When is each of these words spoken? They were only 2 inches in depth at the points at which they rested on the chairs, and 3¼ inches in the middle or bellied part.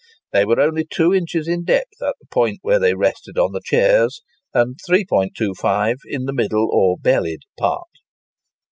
They 0.33 0.45
were 0.45 0.59
only 0.59 0.83
2 0.83 1.13
inches 1.13 1.47
in 1.47 1.63
depth 1.63 2.01
at 2.01 2.15
the 2.19 2.25
points 2.31 2.61
at 2.65 2.67
which 2.71 2.79
they 2.81 2.95
rested 2.95 3.37
on 3.37 3.51
the 3.51 3.61
chairs, 3.63 4.23
and 4.51 4.79
3¼ 4.89 5.23
inches 5.25 6.01
in 6.05 6.25
the 6.25 6.33
middle 6.33 6.67
or 6.71 6.97
bellied 6.97 7.43
part. 7.59 7.85